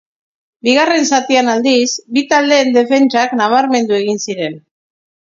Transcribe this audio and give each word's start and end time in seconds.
Bigarren 0.67 1.03
zatian, 1.17 1.51
aldiz, 1.53 1.89
bi 2.17 2.23
taldeen 2.31 2.73
defentsak 2.79 3.37
nabarmendu 3.43 3.97
egin 3.99 4.23
ziren. 4.25 4.57